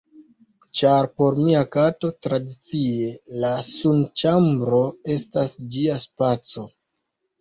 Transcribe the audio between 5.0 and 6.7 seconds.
estas ĝia spaco.